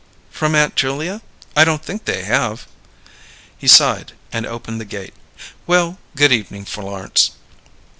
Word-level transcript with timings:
"From 0.31 0.55
Aunt 0.55 0.75
Julia? 0.75 1.21
I 1.55 1.63
don't 1.63 1.85
think 1.85 2.05
they 2.05 2.23
have." 2.23 2.65
He 3.55 3.67
sighed, 3.67 4.13
and 4.31 4.47
opened 4.47 4.81
the 4.81 4.85
gate. 4.85 5.13
"Well, 5.67 5.99
good 6.15 6.31
evening, 6.31 6.65
Florence." 6.65 7.33